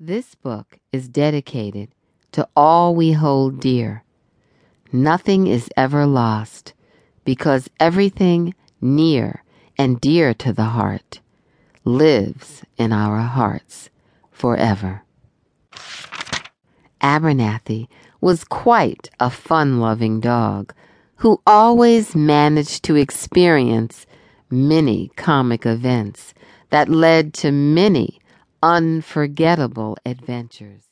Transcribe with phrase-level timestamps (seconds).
[0.00, 1.88] This book is dedicated
[2.30, 4.04] to all we hold dear.
[4.92, 6.72] Nothing is ever lost
[7.24, 9.42] because everything near
[9.76, 11.18] and dear to the heart
[11.84, 13.90] lives in our hearts
[14.30, 15.02] forever.
[17.00, 17.88] Abernathy
[18.20, 20.72] was quite a fun loving dog
[21.16, 24.06] who always managed to experience
[24.48, 26.34] many comic events
[26.70, 28.20] that led to many
[28.62, 30.84] unforgettable adventures.